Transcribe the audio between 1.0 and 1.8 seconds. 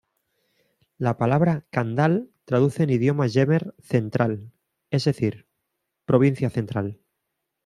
palabra